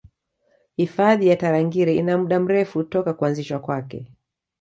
[0.75, 4.11] Hifadhi ya Tarangire ina muda mrefu toka kuanzishwa kwake